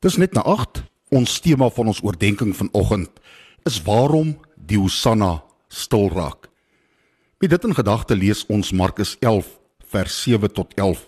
[0.00, 0.80] Dis net na 8.
[1.12, 3.10] Ons tema van ons oordeenking vanoggend
[3.68, 6.48] is waarom die Hosanna stil raak.
[7.36, 9.50] Met dit in gedagte lees ons Markus 11
[9.92, 11.02] vers 7 tot 11.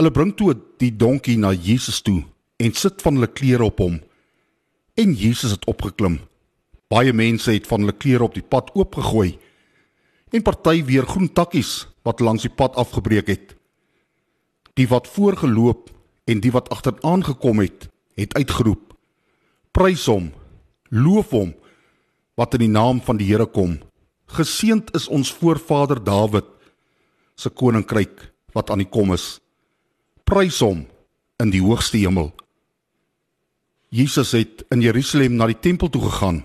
[0.00, 2.22] Hulle bring toe die donkie na Jesus toe
[2.56, 4.00] en sit van hulle klere op hom.
[4.96, 6.16] En Jesus het opgeklim.
[6.88, 9.36] Baie mense het van hulle klere op die pad oopgegooi
[10.32, 13.56] en party weer groen takkies wat langs die pad afgebreek het.
[14.80, 15.90] Die wat voorgeloop
[16.30, 18.94] en die wat agteraan gekom het, het uitgeroep:
[19.74, 20.30] Prys hom,
[20.90, 21.54] loof hom
[22.38, 23.78] wat in die naam van die Here kom.
[24.30, 26.46] Geseend is ons voorvader Dawid
[27.34, 29.40] se koninkryk wat aan die kom is.
[30.24, 30.84] Prys hom
[31.40, 32.30] in die hoogste hemel.
[33.90, 36.44] Jesus het in Jerusalem na die tempel toe gegaan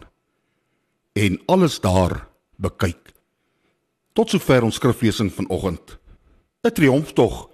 [1.16, 2.26] en alles daar
[2.58, 3.14] bekyk.
[4.16, 6.00] Tot sover ons skriflesing vanoggend.
[6.64, 7.50] 'n Triomftog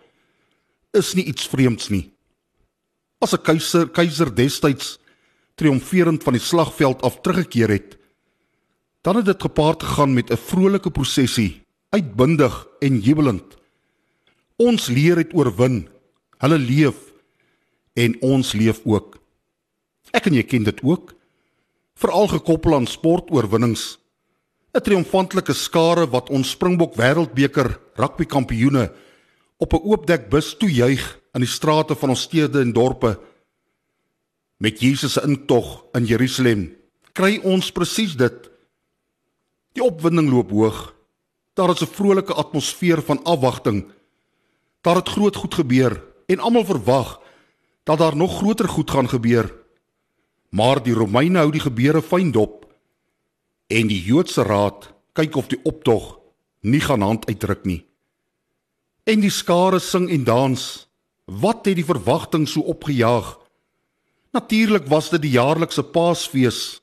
[0.94, 2.11] is nie iets vreemds nie.
[3.22, 4.98] As 'n keiser keiser destyds
[5.56, 7.98] triomferend van die slagveld af teruggekeer het,
[9.02, 13.58] dan het dit gepaard gegaan met 'n vrolike prosessie, uitbundig en jubelend.
[14.56, 15.90] Ons leer het oorwin.
[16.38, 16.96] Hulle leef
[17.94, 19.20] en ons leef ook.
[20.12, 21.14] Ek en jy ken dit ook.
[21.96, 24.00] Veral gekoppel aan sportoorwinnings.
[24.74, 28.92] 'n Triomfantelike skare wat ons Springbok Wêreldbeker rugby kampioene
[29.58, 33.16] op 'n oopdek bus toejuig aan die strate van ons stede en dorpe
[34.62, 36.68] met Jesus se intog in Jerusalem.
[37.18, 38.50] Kry ons presies dit.
[39.74, 40.94] Die opwinding loop hoog.
[41.58, 43.92] Daar is 'n vrolike atmosfeer van afwagting.
[44.82, 47.20] Daar het groot goed gebeur en almal verwag
[47.84, 49.54] dat daar nog groter goed gaan gebeur.
[50.50, 52.66] Maar die Romeine hou die gebeure fyn dop
[53.68, 56.20] en die Joodse raad kyk of die optog
[56.60, 57.86] nie gaan hand uitdruk nie.
[59.04, 60.88] En die skare sing en dans
[61.32, 63.38] Wat het die verwagting so opgejaag?
[64.36, 66.82] Natuurlik was dit die jaarlikse Paasfees.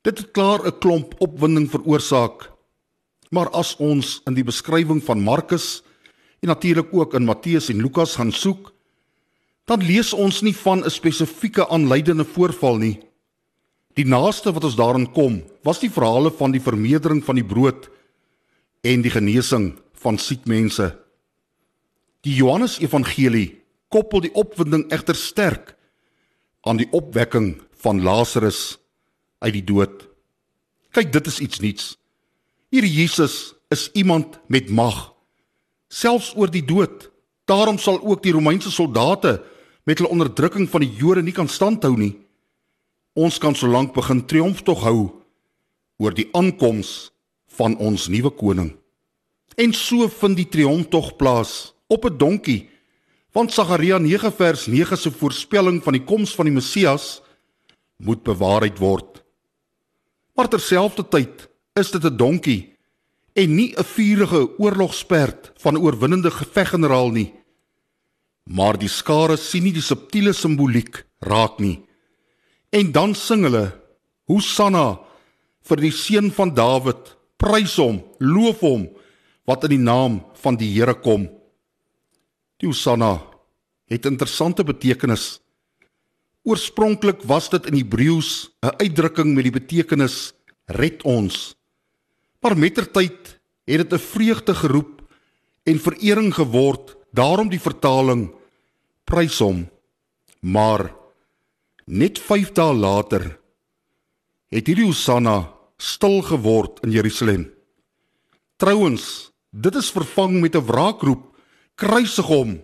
[0.00, 2.50] Dit het klaar 'n klomp opwinding veroorsaak.
[3.28, 5.82] Maar as ons in die beskrywing van Markus
[6.40, 8.72] en natuurlik ook in Matteus en Lukas gaan soek,
[9.64, 13.00] dan lees ons nie van 'n spesifieke aanleidende voorval nie.
[13.94, 17.90] Die naaste wat ons daarin kom, was die verhale van die vermeerdering van die brood
[18.80, 20.99] en die genesing van siek mense.
[22.20, 25.72] Die Johannes Evangelie koppel die opwinding egter sterk
[26.68, 28.76] aan die opwekking van Lazarus
[29.40, 30.04] uit die dood.
[30.92, 31.86] Kyk, dit is iets nuuts.
[32.68, 35.14] Hier Jesus is iemand met mag,
[35.88, 37.08] selfs oor die dood.
[37.48, 39.40] Daarom sal ook die Romeinse soldate
[39.88, 42.12] met hulle onderdrukking van die Jode nie kan standhou nie.
[43.16, 44.98] Ons kan solank begin triomftog hou
[46.00, 47.10] oor die aankoms
[47.56, 48.74] van ons nuwe koning.
[49.56, 52.68] En so vind die triomftog plaas op 'n donkie.
[53.32, 57.22] Want Sagaria 9 vers 9 se voorspelling van die koms van die Messias
[57.96, 59.22] moet bewaarheid word.
[60.34, 62.76] Maar terselfdertyd is dit 'n donkie
[63.32, 67.34] en nie 'n vuurige oorlogsperd van 'n oorwinnende geveggeneraal nie.
[68.44, 71.82] Maar die skare sien nie die subtiele simboliek raak nie.
[72.70, 73.72] En dan sing hulle
[74.26, 75.00] Hosanna
[75.62, 78.88] vir die seun van Dawid, prys hom, loof hom
[79.44, 81.39] wat in die naam van die Here kom.
[82.60, 83.14] Die Hosanna
[83.88, 85.38] het interessante betekenis.
[86.44, 90.32] Oorspronklik was dit in Hebreëus 'n uitdrukking met die betekenis
[90.66, 91.56] red ons.
[92.40, 95.00] Maar mettertyd het dit 'n vreugde geroep
[95.64, 98.34] en verering geword, daarom die vertaling
[99.04, 99.68] prys hom.
[100.40, 100.94] Maar
[101.86, 103.40] net 5 dae later
[104.48, 107.52] het hierdie Hosanna stil geword in Jerusalem.
[108.56, 111.29] Trouwens, dit is vervang met 'n wraakroep
[111.80, 112.58] kruisig hom.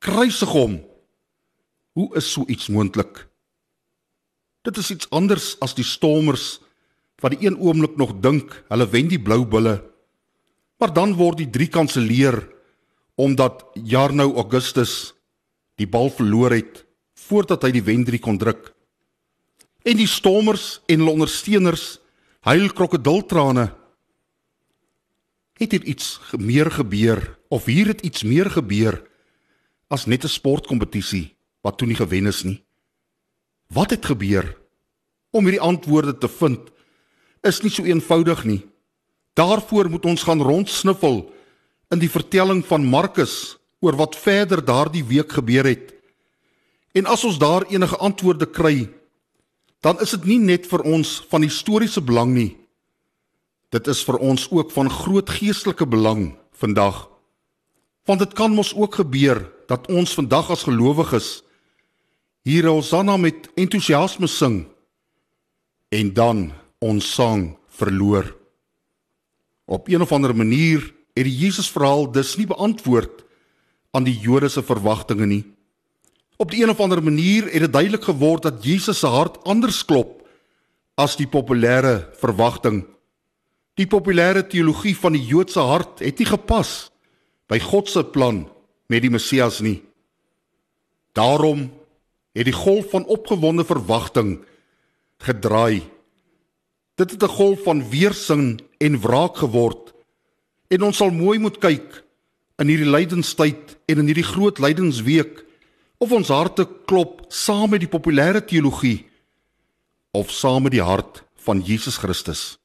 [0.00, 0.78] Kruisig hom.
[1.94, 3.26] Hoe is so iets moontlik?
[4.64, 6.58] Dit is iets anders as die stormers
[7.22, 9.78] wat die een oomblik nog dink hulle wen die blou bulle.
[10.80, 12.40] Maar dan word die drie kanseleer
[13.14, 15.14] omdat Jarnou Augustus
[15.78, 16.82] die bal verloor het
[17.28, 18.72] voordat hy die wendrie kon druk.
[19.84, 21.86] En die stormers en hulle ondersteuners
[22.48, 23.68] huil krokodiltrane
[25.58, 29.02] het hier iets meer gebeur of hier het iets meer gebeur
[29.88, 32.64] as net 'n sportkompetisie wat toe nie gewen is nie.
[33.68, 34.56] Wat het gebeur?
[35.30, 36.70] Om hierdie antwoorde te vind
[37.42, 38.62] is nie so eenvoudig nie.
[39.34, 41.32] Daarvoor moet ons gaan rondsniffel
[41.90, 45.94] in die vertelling van Markus oor wat verder daardie week gebeur het.
[46.92, 48.88] En as ons daar enige antwoorde kry,
[49.80, 52.56] dan is dit nie net vir ons van historiese belang nie,
[53.74, 57.08] Dit is vir ons ook van groot geestelike belang vandag.
[58.06, 61.40] Want dit kan mos ook gebeur dat ons vandag as gelowiges
[62.44, 64.66] hier Hosanna met entoesiasme sing
[65.90, 68.28] en dan ons sang verloor.
[69.64, 70.84] Op een of ander manier
[71.16, 73.24] het die Jesus verhaal dus nie beantwoord
[73.90, 75.44] aan die Jode se verwagtinge nie.
[76.36, 79.84] Op die een of ander manier het dit duidelik geword dat Jesus se hart anders
[79.84, 80.20] klop
[80.94, 82.84] as die populêre verwagting.
[83.74, 86.92] Die populêre teologie van die Joodse hart het nie gepas
[87.50, 88.44] by God se plan
[88.86, 89.80] met die Messias nie.
[91.14, 91.66] Daarom
[92.34, 94.44] het die golf van opgewonde verwagting
[95.22, 95.82] gedraai.
[96.94, 99.92] Dit het 'n golf van weerstand en wraak geword.
[100.68, 102.04] En ons sal mooi moet kyk
[102.58, 105.44] in hierdie lydenstyd en in hierdie groot lydensweek
[105.98, 109.06] of ons harte klop saam met die populêre teologie
[110.10, 112.58] of saam met die hart van Jesus Christus.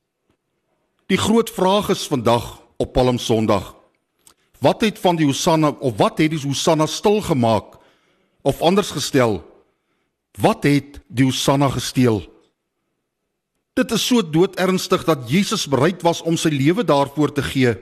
[1.10, 3.74] Die groot vraag is vandag op Palm Sondag.
[4.62, 7.80] Wat het van die Hosanna of wat het die Hosanna stil gemaak
[8.46, 9.40] of anders gestel?
[10.38, 12.22] Wat het die Hosanna gesteel?
[13.74, 17.74] Dit is so doodernstig dat Jesus bereid was om sy lewe daarvoor te gee.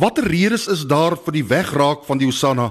[0.00, 2.70] Watter redes is daar vir die wegraak van die Hosanna?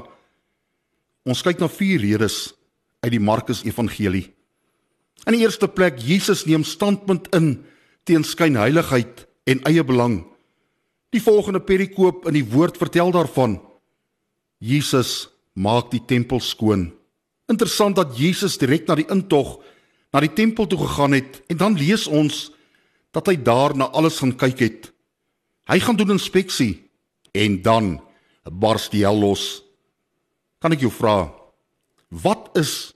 [1.22, 2.56] Ons kyk na vier redes
[3.06, 4.26] uit die Markus Evangelie.
[5.30, 7.60] In die eerste plek, Jesus neem standpunt in
[8.10, 10.20] teen skynheiligheid en eie belang.
[11.16, 13.58] Die volgende perikoop in die woord vertel daarvan.
[14.60, 16.90] Jesus maak die tempel skoon.
[17.48, 19.58] Interessant dat Jesus direk na die intog
[20.14, 22.48] na die tempel toe gegaan het en dan lees ons
[23.16, 24.92] dat hy daar na alles gaan kyk het.
[25.68, 26.88] Hy gaan doen inspeksie
[27.36, 27.98] en dan
[28.44, 29.64] bars die hel los.
[30.64, 31.28] Kan ek jou vra
[32.08, 32.96] wat is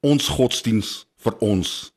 [0.00, 1.91] ons godsdiens vir ons?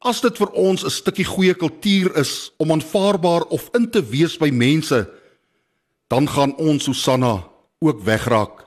[0.00, 4.38] As dit vir ons 'n stukkie goeie kultuur is om aanvaarbaar of in te wees
[4.38, 5.08] by mense,
[6.08, 7.44] dan gaan ons Susanna
[7.78, 8.64] ook wegraak.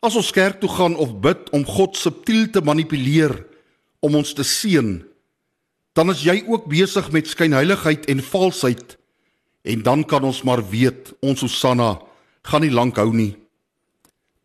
[0.00, 3.46] As ons kerk toe gaan of bid om God subtiel te manipuleer
[4.00, 5.04] om ons te seën,
[5.92, 8.98] dan is jy ook besig met skynheiligheid en valsheid
[9.64, 11.98] en dan kan ons maar weet ons Susanna
[12.42, 13.36] gaan nie lank hou nie.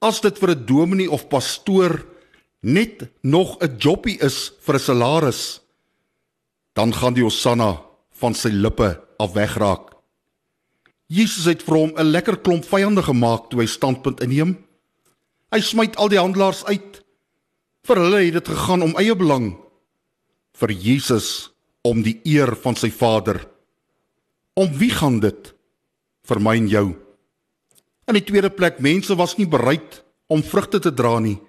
[0.02, 2.06] As dit vir 'n dominee of pastoor
[2.62, 5.60] net nog 'n jobbie is vir 'n salaris,
[6.74, 7.82] dan gaan die Susanna
[8.22, 9.92] van sy lippe af wegraak.
[11.12, 14.58] Jesus het vir hom 'n lekker klomp vyande gemaak toe hy standpunt inneem.
[15.52, 17.04] Hy smyt al die handelaars uit.
[17.84, 19.58] Vir hulle het dit gegaan om eie belang.
[20.54, 21.52] Vir Jesus
[21.82, 23.48] om die eer van sy Vader.
[24.54, 25.54] Om wie gaan dit?
[26.24, 26.96] Vir my en jou.
[28.08, 31.40] In die tweede plek, mense was nie bereid om vrugte te dra nie.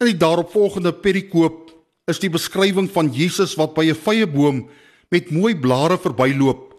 [0.00, 1.73] In die daaropvolgende perikoop
[2.10, 4.68] is die beskrywing van Jesus wat by 'n vyeboom
[5.10, 6.74] met mooi blare verbyloop.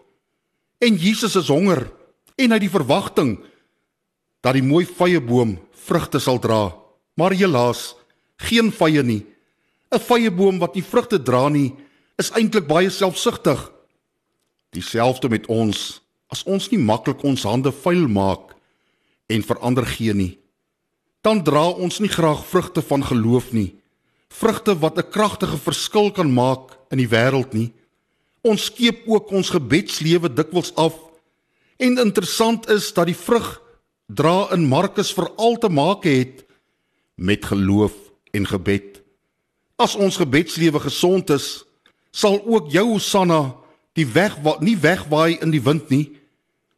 [0.78, 1.90] En Jesus is honger
[2.36, 3.38] en hy die verwagting
[4.40, 6.74] dat die mooi vyeboom vrugte sal dra.
[7.14, 7.94] Maar helaas,
[8.36, 9.26] geen vye nie.
[9.90, 11.74] 'n Vyeboom wat nie vrugte dra nie,
[12.18, 13.72] is eintlik baie selfsugtig.
[14.70, 16.02] Dieselfde met ons.
[16.28, 18.54] As ons nie maklik ons hande vuil maak
[19.26, 20.38] en verander gee nie,
[21.22, 23.74] dan dra ons nie graag vrugte van geloof nie.
[24.28, 27.72] Vrugte wat 'n kragtige verskil kan maak in die wêreld nie.
[28.42, 30.94] Ons skeep ook ons gebedslewe dikwels af.
[31.76, 33.62] En interessant is dat die vrug
[34.06, 36.44] dra in Markus veral te maak het
[37.14, 37.92] met geloof
[38.30, 39.02] en gebed.
[39.76, 41.64] As ons gebedslewe gesond is,
[42.10, 43.56] sal ook jou Hosanna
[43.96, 46.16] die weg wat nie wegwaai in die wind nie,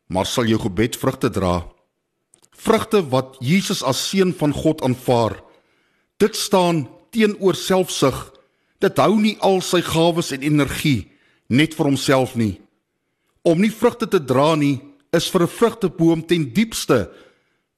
[0.07, 1.67] maar sal jou gebed vrugte dra.
[2.59, 5.37] Vrugte wat Jesus as seun van God aanvaar.
[6.19, 8.33] Dit staan teenoor selfsug.
[8.79, 11.11] Dit hou nie al sy gawes en energie
[11.49, 12.61] net vir homself nie.
[13.43, 14.81] Om nie vrugte te dra nie,
[15.13, 17.11] is vir 'n vrugteboom ten diepste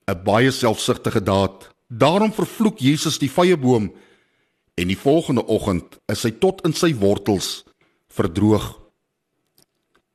[0.09, 1.71] 'n baie selfsugtige daad.
[1.89, 3.93] Daarom vervloek Jesus die vyeboom
[4.75, 7.65] en die volgende oggend is hy tot in sy wortels
[8.09, 8.79] verdroog.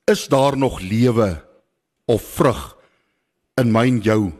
[0.07, 1.43] Is daar nog lewe
[2.05, 2.77] of vrug
[3.57, 4.31] in my en jou?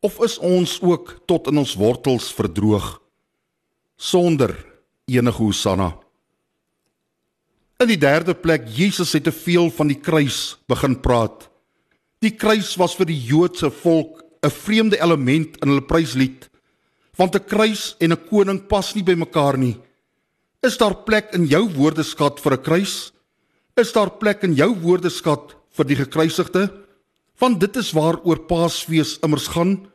[0.00, 3.00] Of is ons ook tot in ons wortels verdroog
[3.98, 4.54] sonder
[5.10, 5.90] enige hosanna?
[7.78, 11.44] In die derde plek, Jesus het te veel van die kruis begin praat.
[12.18, 16.48] Die kruis was vir die Joodse volk 'n vreemde element in hulle pryslied,
[17.16, 19.76] want 'n kruis en 'n koning pas nie by mekaar nie.
[20.62, 23.12] Is daar plek in jou woordeskat vir 'n kruis?
[23.76, 26.72] Is daar plek in jou woordeskat vir die gekruisigde?
[27.38, 29.86] Want dit is waaroor Paasfees immers gaan.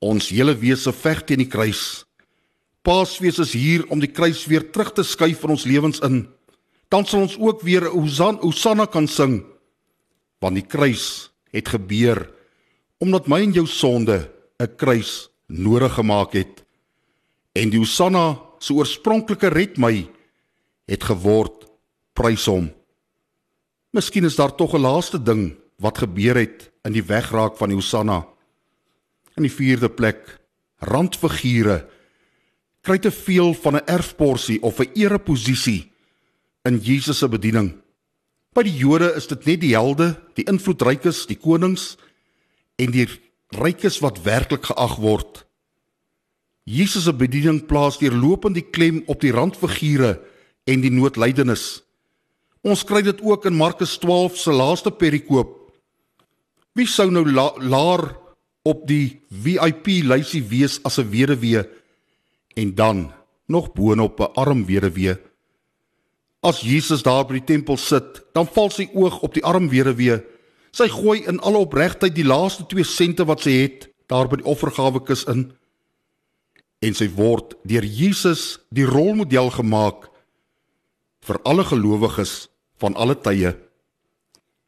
[0.00, 2.07] Ons hele wese veg teen die kruis.
[2.82, 6.26] Paasfees is hier om die kruis weer terug te skuif in ons lewens in.
[6.88, 9.42] Dan sal ons ook weer Hosanna Hosanna kan sing.
[10.40, 12.26] Want die kruis het gebeur
[12.98, 16.64] omdat my en jou sonde 'n kruis nodig gemaak het.
[17.54, 20.08] En die Hosanna se oorspronklike red my
[20.86, 21.66] het geword
[22.12, 22.70] prys hom.
[23.90, 27.76] Miskien is daar tog 'n laaste ding wat gebeur het in die wegraak van die
[27.76, 28.26] Hosanna.
[29.36, 30.40] In die vierde plek,
[30.78, 31.88] randfigure
[32.88, 35.92] kry te veel van 'n erfporsie of 'n ereposisie
[36.64, 37.76] in Jesus se bediening.
[38.54, 41.96] By die Jode is dit net die helde, die invloedrykes, die konings
[42.76, 43.06] en die
[43.48, 45.46] rykes wat werklik geag word.
[46.64, 50.20] Jesus se bediening plaas deurlopend die klem op die randfigure
[50.64, 51.82] en die noodlydenis.
[52.62, 55.72] Ons kry dit ook in Markus 12 se laaste perikoop.
[56.72, 58.16] Wie sou nou la laer
[58.64, 61.64] op die VIP lysie wees as 'n weduwee
[62.58, 63.12] en dan
[63.46, 65.16] nog boonop 'n arm weduwee?
[66.40, 70.22] As Jesus daar by die tempel sit, dan val sy oog op die arm weduwee.
[70.70, 74.46] Sy gooi in alle opregtheid die laaste 2 sente wat sy het daar by die
[74.46, 75.52] offergawekus in.
[76.78, 80.10] En sy word deur Jesus die rolmodel gemaak
[81.20, 82.48] vir alle gelowiges
[82.78, 83.56] van alle tye.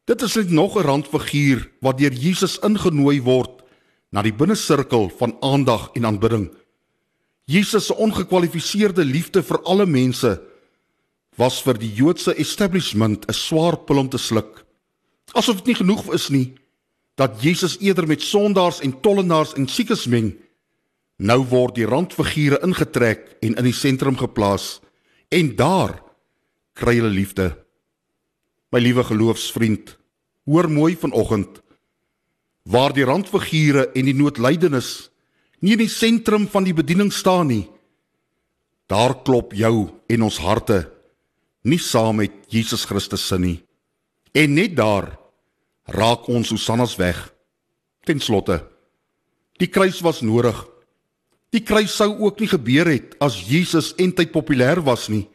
[0.05, 3.63] Dit is net nog 'n randfiguur wat deur Jesus ingenooi word
[4.11, 6.51] na die binnesirkel van aandag en aanbidding.
[7.51, 10.37] Jesus se ongekwalifiseerde liefde vir alle mense
[11.39, 14.63] was vir die Joodse establishment 'n swaar pil om te sluk.
[15.33, 16.53] Asof dit nie genoeg is nie
[17.15, 20.33] dat Jesus eerder met sondaars en tollenaars en siekes meng,
[21.17, 24.79] nou word die randfigure ingetrek en in die sentrum geplaas
[25.29, 26.01] en daar
[26.73, 27.57] kry hulle liefde.
[28.71, 29.97] My liewe geloofsvriend,
[30.45, 31.61] hoor mooi vanoggend
[32.63, 35.10] waar die randfigure en die noodlydenis
[35.61, 37.65] nie in die sentrum van die bediening staan nie.
[38.89, 40.83] Daar klop jou en ons harte
[41.61, 43.59] nie saam met Jesus Christus se nie.
[44.33, 45.11] En net daar
[45.91, 47.19] raak ons Hosannas weg.
[48.05, 48.63] Ten slotte,
[49.61, 50.57] die kruis was nodig.
[51.53, 55.27] Die kruis sou ook nie gebeur het as Jesus eintlik populêr was nie.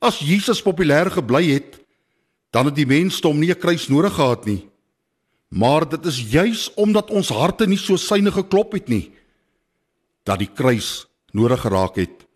[0.00, 1.76] As Jesus populêr gebly het,
[2.54, 4.66] dan het die mensdom nie 'n kruis nodig gehad nie.
[5.50, 9.12] Maar dit is juis omdat ons harte nie so syne geklop het nie
[10.24, 12.26] dat die kruis nodig geraak het.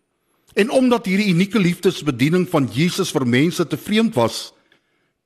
[0.55, 4.53] En omdat hierdie unieke liefdesbediening van Jesus vir mense te vreemd was,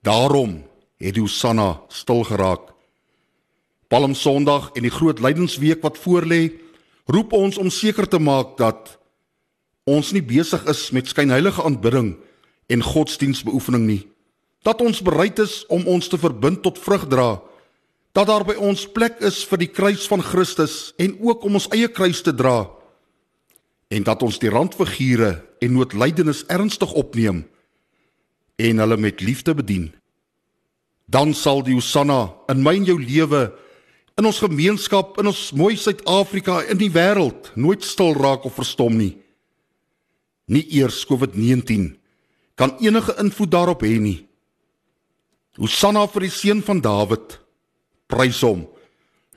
[0.01, 0.63] daarom
[0.97, 2.71] het die Hosanna stil geraak.
[3.89, 6.51] Palm Sondag en die groot lydensweek wat voorlê,
[7.09, 8.97] roep ons om seker te maak dat
[9.89, 12.15] ons nie besig is met skynheilige aanbidding
[12.69, 14.01] en godsdienstbeoefening nie.
[14.65, 17.39] Dat ons bereid is om ons te verbind tot vrug dra.
[18.19, 21.69] Dat daar by ons plek is vir die kruis van Christus en ook om ons
[21.71, 22.65] eie kruis te dra.
[23.88, 27.45] En dat ons die randfigure en noodlydenis ernstig opneem
[28.59, 29.88] en hulle met liefde bedien.
[31.07, 33.45] Dan sal die Hosanna in my en jou lewe
[34.19, 38.99] in ons gemeenskap in ons mooi Suid-Afrika in die wêreld nooit stil raak of verstom
[38.99, 39.13] nie.
[40.51, 41.93] Nie eers COVID-19
[42.59, 44.25] kan enige invloed daarop hê nie.
[45.55, 47.45] Hosanna vir die seun van Dawid.
[48.09, 48.65] Prys hom.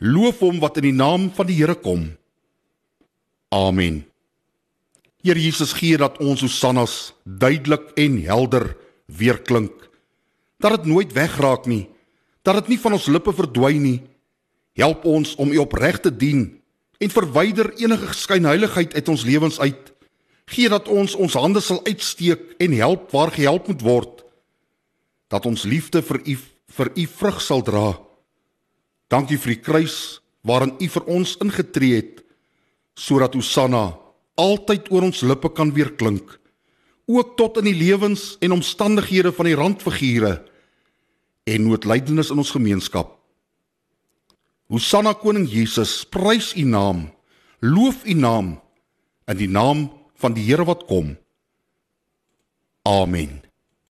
[0.02, 2.08] Loof hom wat in die naam van die Here kom.
[3.52, 4.02] Amen.
[5.22, 8.72] Here Jesus gee dat ons Hosannas duidelik en helder
[9.06, 9.74] weer klink.
[10.58, 11.84] Dat dit nooit wegraak nie.
[12.42, 14.00] Dat dit nie van ons lippe verdwyn nie.
[14.78, 16.48] Help ons om U opreg te dien
[17.02, 19.90] en verwyder enige skynheiligheid uit ons lewens uit.
[20.54, 24.22] Gee dat ons ons hande sal uitsteek en help waar gehelp moet word.
[25.28, 26.36] Dat ons liefde vir U
[26.72, 27.88] vir U vrug sal dra.
[29.12, 29.96] Dankie vir die kruis
[30.48, 32.22] waarin U vir ons ingetree het
[32.96, 33.90] sodat Hosanna
[34.40, 36.38] altyd oor ons lippe kan weer klink.
[37.08, 40.32] Ook tot in die lewens en omstandighede van die randfigure
[41.44, 43.18] en noodlydenis in ons gemeenskap.
[44.72, 47.10] Hosanna koning Jesus, prys U naam.
[47.60, 48.54] Loof U naam
[49.28, 51.12] in die naam van die Here wat kom.
[52.88, 53.41] Amen.